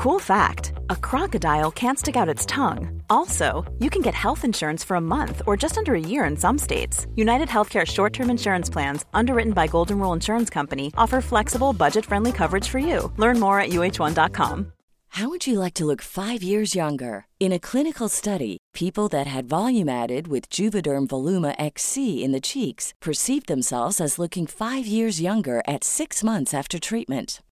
[0.00, 3.02] Cool fact a crocodile can't stick out its tongue.
[3.10, 6.38] Also, you can get health insurance for a month or just under a year in
[6.38, 7.06] some states.
[7.16, 12.06] United Healthcare short term insurance plans, underwritten by Golden Rule Insurance Company, offer flexible, budget
[12.06, 13.12] friendly coverage for you.
[13.18, 14.72] Learn more at uh1.com.
[15.08, 17.26] How would you like to look five years younger?
[17.38, 22.40] In a clinical study, people that had volume added with Juvederm Voluma XC in the
[22.40, 27.42] cheeks perceived themselves as looking five years younger at six months after treatment.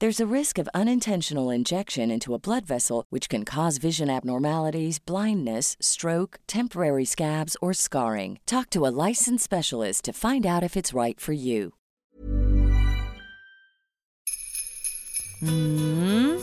[0.00, 5.00] There's a risk of unintentional injection into a blood vessel, which can cause vision abnormalities,
[5.00, 8.38] blindness, stroke, temporary scabs, or scarring.
[8.46, 11.72] Talk to a licensed specialist to find out if it's right for you.
[15.42, 16.38] Mm.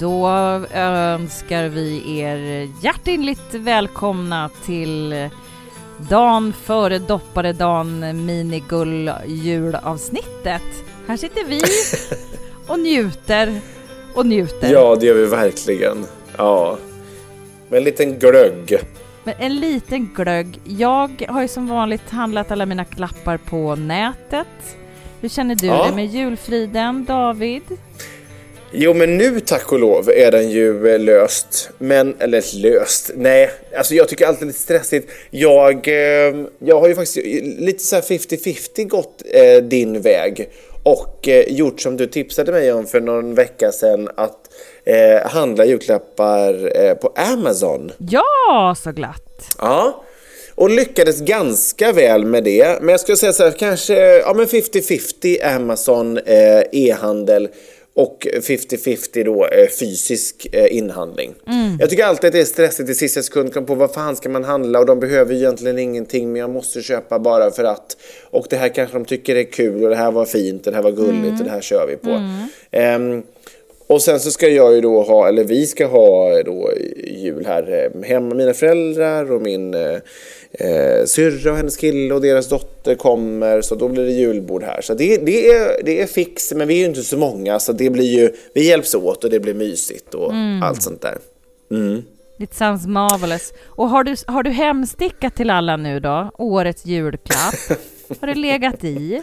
[0.00, 0.28] Då
[0.72, 5.14] önskar vi er hjärtinligt välkomna till
[6.10, 10.84] dagen före dopparedagen minigull julavsnittet.
[11.06, 11.60] Här sitter vi
[12.68, 13.60] och njuter
[14.14, 14.72] och njuter.
[14.72, 16.04] Ja, det gör vi verkligen.
[16.36, 16.78] Ja.
[17.68, 18.78] Med en liten glögg.
[19.24, 20.60] Men en liten glögg.
[20.64, 24.46] Jag har ju som vanligt handlat alla mina klappar på nätet.
[25.20, 25.84] Hur känner du Ja.
[25.86, 27.62] dig med julfriden, David?
[28.72, 31.70] Jo, men nu tack och lov är den ju eh, löst.
[31.78, 33.50] Men, eller löst, nej.
[33.76, 35.10] Alltså jag tycker alltid det är lite stressigt.
[35.30, 37.16] Jag, eh, jag har ju faktiskt
[37.58, 40.48] lite så här 50-50 gått eh, din väg.
[40.88, 44.08] Och eh, gjort som du tipsade mig om för någon vecka sedan.
[44.16, 44.50] Att
[44.84, 47.92] eh, handla julklappar eh, på Amazon.
[47.98, 49.54] Ja, så glatt!
[49.58, 50.04] Ja,
[50.54, 52.78] och lyckades ganska väl med det.
[52.80, 57.48] Men jag skulle säga så här, kanske ja, men 50-50 Amazon eh, e-handel
[57.94, 61.34] och 50-50 då eh, fysisk eh, inhandling.
[61.80, 64.28] Jag tycker alltid att det är stressigt i sista sekund, kom på vad fan ska
[64.28, 67.96] man handla och de behöver egentligen ingenting men jag måste köpa bara för att.
[68.30, 70.76] Och det här kanske de tycker är kul och det här var fint och det
[70.76, 72.20] här var gulligt och det här kör vi på.
[72.70, 73.22] Ehm,
[73.88, 76.72] och sen så ska jag ju då ha, eller vi ska ha då
[77.06, 78.34] jul här eh, hemma.
[78.34, 79.98] Mina föräldrar och min eh,
[80.52, 83.60] eh, syrra och hennes kille och deras dotter kommer.
[83.60, 84.80] Så då blir det julbord här.
[84.80, 87.58] Så det, det, är, det är fix, men vi är ju inte så många.
[87.58, 90.32] Så det blir ju, vi hjälps åt och det blir mysigt och
[90.62, 91.18] allt sånt där.
[91.70, 92.02] Mm.
[92.38, 93.52] It sounds marvelous.
[93.64, 96.30] Och har du, har du hemstickat till alla nu då?
[96.38, 97.54] Årets julklapp?
[98.20, 99.22] Har det legat i?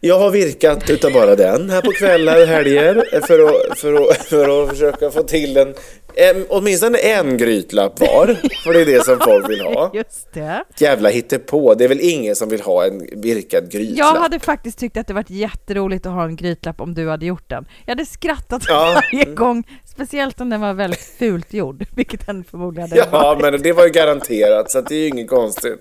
[0.00, 4.16] Jag har virkat utav bara den här på kvällar och helger för att, för att,
[4.16, 5.74] för att försöka få till en,
[6.14, 8.36] en, åtminstone en grytlapp var.
[8.64, 9.90] För det är det som folk vill ha.
[9.94, 10.64] Just det.
[10.78, 11.74] Jävla hittepå.
[11.74, 13.98] Det är väl ingen som vill ha en virkad grytlapp?
[13.98, 17.26] Jag hade faktiskt tyckt att det varit jätteroligt att ha en grytlapp om du hade
[17.26, 17.64] gjort den.
[17.86, 19.00] Jag hade skrattat Ja.
[19.12, 23.42] varje gång, speciellt om den var väldigt fult gjord, vilket den förmodligen hade Ja, varit.
[23.52, 25.78] men det var ju garanterat, så det är ju inget konstigt.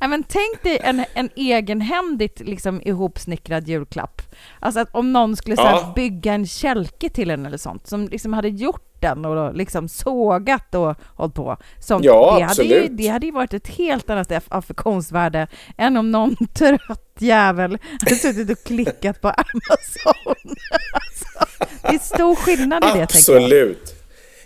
[0.00, 4.22] Nej, men tänk dig en, en egenhändigt liksom, ihopsnickrad julklapp.
[4.60, 5.92] Alltså att om någon skulle så här, Ja.
[5.96, 10.74] bygga en kälke till en eller sånt, som liksom hade gjort den och liksom sågat
[10.74, 11.56] och hållit på.
[11.78, 15.46] Som, Ja, det, hade ju, det hade ju varit ett helt annat aff- affektionsvärde
[15.78, 20.34] än om någon trött jävel hade suttit och klickat på Amazon.
[20.92, 23.42] alltså, det är stor skillnad i det, tänker jag.
[23.42, 23.89] Absolut.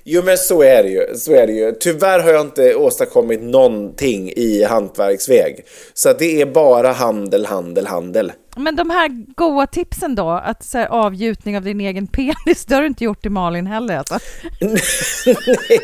[0.06, 1.16] Jo, men så är det ju.
[1.16, 1.72] Så är det ju.
[1.72, 5.65] Tyvärr har jag inte åstadkommit någonting i hantverksväg.
[5.94, 8.32] Så det är bara handel, handel, handel.
[8.56, 12.75] Men de här goa tipsen då, att så här, avgjutning av din egen penis, det
[12.75, 14.19] har du inte gjort i Malin heller alltså.
[14.60, 15.81] nej,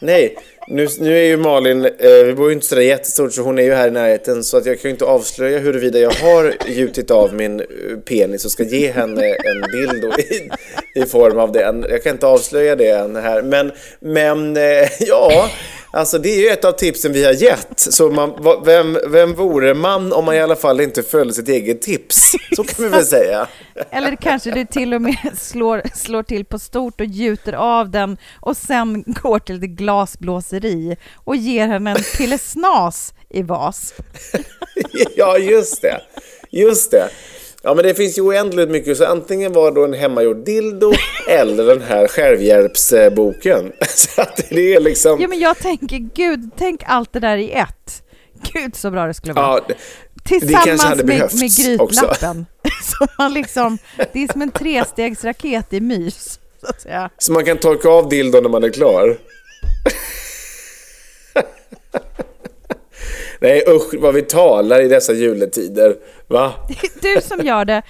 [0.00, 0.36] nej.
[0.68, 3.62] Nu, nu är ju Malin, eh, vi bor ju inte sådär jättestort så hon är
[3.62, 7.10] ju här i närheten så att jag kan ju inte avslöja huruvida jag har gjutit
[7.10, 7.66] av min eh,
[8.04, 10.50] penis och ska ge henne en bild i,
[11.00, 11.86] i form av den.
[11.88, 15.50] Jag kan inte avslöja det än här men, men eh, ja,
[15.92, 17.72] alltså det är ju ett av tipsen vi har gett.
[17.80, 21.48] Så man, va- vem, vem vore man om man i alla fall inte följde sitt
[21.48, 22.32] eget tips?
[22.56, 23.46] Så kan vi väl säga.
[23.90, 28.16] Eller kanske du till och med slår, slår till på stort och gjuter av den
[28.40, 29.66] och sen går till det
[30.52, 33.94] glasblåseri och ger henne en pillesnas i vas.
[35.16, 36.00] ja, just det.
[36.50, 37.08] Just det.
[37.62, 38.96] Ja, men det finns ju oändligt mycket.
[38.96, 40.92] Så antingen var det då en hemmagjord dildo
[41.28, 43.72] eller den här självhjälpsboken.
[43.88, 45.20] Så att det är liksom...
[45.20, 48.02] Ja, men jag tänker, gud, tänk allt det där i ett.
[48.52, 49.60] Gud så bra det skulle vara.
[49.68, 49.74] Ja,
[50.24, 52.46] Tillsammans hade med, med grytlappen.
[52.82, 53.78] Så man liksom,
[54.12, 57.08] det är som en trestegsraket i mys, så.
[57.18, 59.16] Så man kan torka av dildon när man är klar.
[63.40, 65.96] Nej usch vad vi talar i dessa juletider.
[66.28, 66.52] Va?
[66.68, 67.82] Det är du som gör det.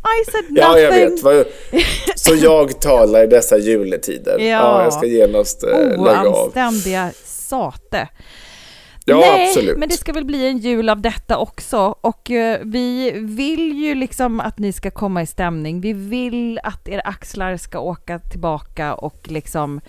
[0.00, 0.56] I said nothing.
[0.56, 1.20] Ja, jag vet.
[2.16, 4.38] Så jag talar i dessa juletider.
[4.38, 6.26] Ja, jag ska genast eh, lägga av.
[6.26, 8.08] Oanständiga sate.
[9.04, 9.78] Ja, Nej, absolut.
[9.78, 11.94] men det ska väl bli en jul av detta också.
[12.00, 15.80] Och eh, vi vill ju liksom att ni ska komma i stämning.
[15.80, 19.80] Vi vill att era axlar ska åka tillbaka och liksom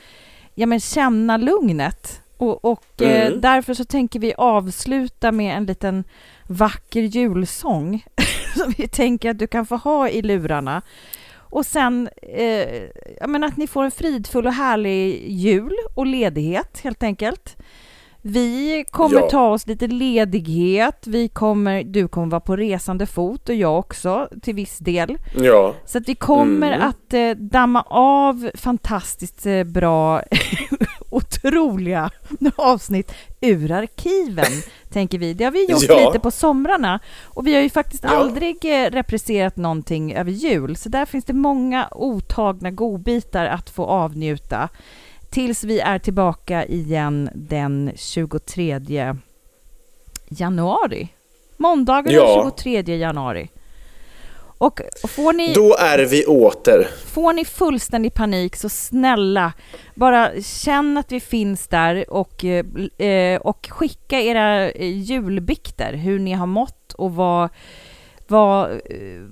[0.56, 2.21] ja, men känna lugnet.
[2.42, 3.42] Och, och eh, Mm.
[3.42, 6.04] därför så tänker vi avsluta med en liten
[6.48, 8.06] vacker julsång
[8.58, 10.82] som vi tänker att du kan få ha i lurarna.
[11.38, 12.84] Och sen eh,
[13.20, 17.58] ja, men att ni får en fridfull och härlig jul och ledighet helt enkelt.
[18.24, 19.30] Vi kommer Ja.
[19.30, 21.08] ta oss lite ledighet.
[21.08, 25.18] Vi kommer, du kommer vara på resande fot och jag också till viss del.
[25.38, 25.74] Ja.
[25.86, 26.88] Så att vi kommer Mm.
[26.90, 30.22] att eh, damma av fantastiskt eh, bra,
[31.44, 32.10] otroliga
[32.56, 33.12] avsnitt
[33.42, 34.46] ur arkiven,
[34.90, 35.34] tänker vi.
[35.34, 36.06] Det har vi gjort Ja.
[36.08, 37.00] lite på somrarna.
[37.24, 38.10] Och vi har ju faktiskt Ja.
[38.10, 40.76] aldrig eh, represserat någonting över jul.
[40.76, 44.70] Så där finns det många otagna godbitar att få avnjuta.
[45.30, 49.16] Tills vi är tillbaka igen den 23
[50.30, 51.08] januari.
[51.58, 52.26] Måndagen Ja.
[52.44, 53.50] den 23 januari.
[54.62, 56.88] Och får ni, Då är vi åter.
[57.06, 59.54] får ni fullständig panik så snälla,
[59.96, 66.34] bara känn att vi finns där och, eh, och skicka era eh, julbikter, hur ni
[66.34, 67.50] har mått och vad,
[68.28, 68.80] vad, eh,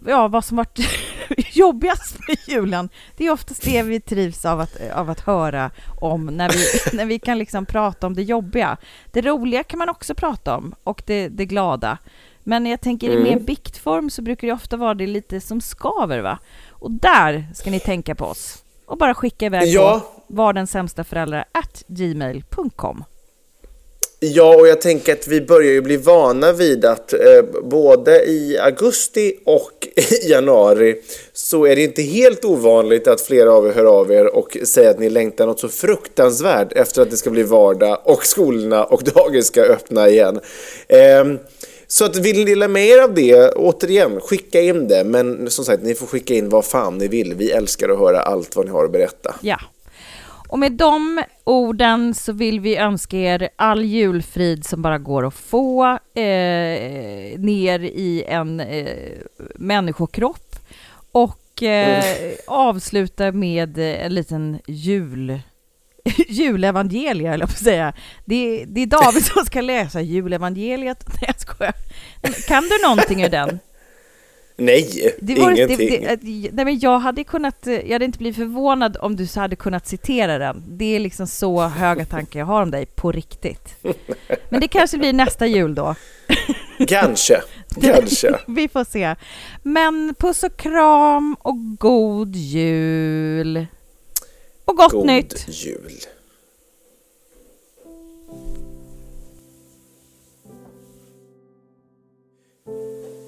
[0.07, 0.79] ja, vad som varit
[1.53, 2.89] jobbigast med julen.
[3.17, 5.71] Det är oftast det vi trivs av att, av att höra
[6.01, 6.65] om när vi,
[6.97, 8.77] när vi kan liksom prata om det jobbiga.
[9.11, 11.97] Det roliga kan man också prata om och det, det glada.
[12.49, 13.23] Men jag tänker i Mm.
[13.23, 16.39] mer biktform så brukar det ofta vara det lite som skaver va?
[16.69, 18.63] Och där ska ni tänka på oss.
[18.85, 20.01] Och bara skicka iväg Ja.
[20.27, 23.03] på var den sämsta föräldrar at gmail.com.
[24.21, 27.19] Ja, och jag tänker att vi börjar ju bli vana vid att eh,
[27.63, 31.01] både i augusti och i januari
[31.33, 34.89] så är det inte helt ovanligt att flera av er hör av er och säger
[34.89, 39.03] att ni längtar något så fruktansvärt efter att det ska bli vardag och skolorna och
[39.15, 40.39] dagis ska öppna igen.
[40.89, 41.39] Ehm,
[41.91, 45.03] så att vill ni dela med er av det, återigen, skicka in det.
[45.03, 47.33] Men som sagt, ni får skicka in vad fan ni vill.
[47.33, 49.35] Vi älskar att höra allt vad ni har att berätta.
[49.41, 49.59] Ja.
[50.49, 55.33] Och med de orden så vill vi önska er all julfrid som bara går att
[55.33, 58.95] få eh, ner i en eh,
[59.55, 60.55] människokropp
[61.11, 62.03] och eh,
[62.47, 65.39] avsluta med en liten jul
[66.29, 67.93] julevangelie, eller på att säga.
[68.25, 71.03] Det, det är David som ska läsa julevangeliet.
[71.07, 71.73] Nej, jag skojar.
[72.47, 73.59] Kan du någonting ur den?
[74.59, 75.77] Nej, Det var, ingenting.
[75.77, 79.27] Det, det, nej, men jag hade kunnat, eh, jag hade inte blivit förvånad om du
[79.27, 80.63] så hade kunnat citera den.
[80.67, 83.75] Det är liksom så höga tankar jag har om dig, på riktigt.
[84.49, 85.95] Men det kanske blir nästa jul då.
[86.87, 87.41] Kanske,
[87.81, 88.39] kanske.
[88.47, 89.15] Vi får se.
[89.63, 93.67] Men puss och kram och god jul.
[94.69, 95.45] Och gott God nytt!
[95.47, 95.91] jul.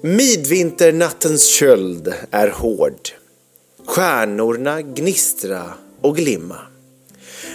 [0.02, 3.08] Midvinternattens köld är hård.
[3.86, 5.64] Stjärnorna gnistra
[6.00, 6.58] och glimma.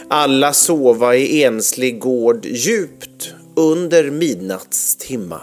[0.07, 5.41] Alla sova i enslig gård djupt under midnattstimma.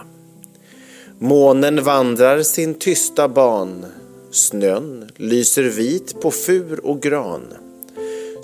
[1.19, 3.87] Månen vandrar sin tysta ban.
[4.31, 7.43] Snön lyser vit på fur och gran.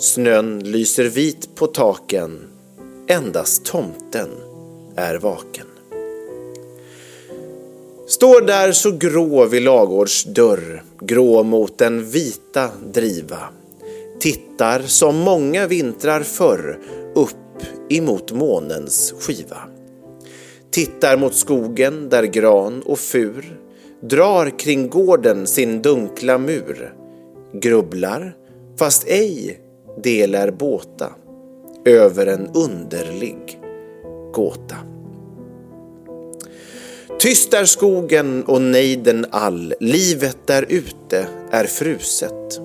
[0.01, 2.39] Snön lyser vit på taken.
[3.07, 4.29] Endast tomten
[4.95, 5.67] är vaken.
[8.07, 13.39] Står där så grå vid lagårds dörr, grå mot den vita driva.
[14.19, 16.79] Tittar som många vintrar förr
[17.15, 19.57] upp emot månens skiva.
[20.71, 23.59] Tittar mot skogen där gran och fur
[24.01, 26.93] drar kring gården sin dunkla mur.
[27.53, 28.35] Grubblar,
[28.77, 29.61] fast ej
[30.03, 31.09] delar båta
[31.85, 33.59] över en underlig
[34.33, 34.75] gåta.
[37.19, 42.61] Tyst är skogen och nejden all, livet där ute är fruset.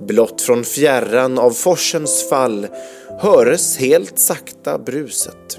[0.00, 2.66] Blott från fjärran av forsens fall
[3.20, 5.58] höres helt sakta bruset.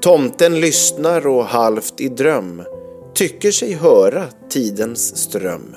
[0.00, 2.62] Tomten lyssnar och halvt i dröm
[3.14, 5.76] tycker sig höra tidens ström.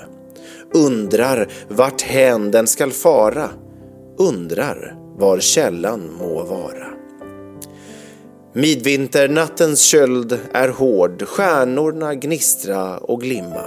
[0.74, 3.50] Undrar vart hän den skall fara,
[4.18, 6.86] undrar var källan må vara.
[8.54, 13.64] Midvinternattens köld är hård, stjärnorna gnistra och glimma.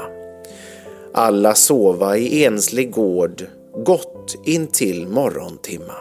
[1.14, 3.44] Alla sova i enslig gård,
[3.86, 5.96] gott intill morgontimma.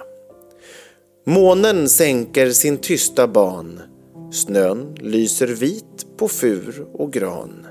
[1.26, 3.80] Månen sänker sin tysta ban,
[4.32, 7.66] snön lyser vit på fur och gran.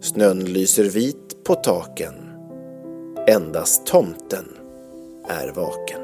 [0.00, 2.14] Snön lyser vit på taken,
[3.28, 4.63] endast tomten
[5.28, 6.03] är vaken.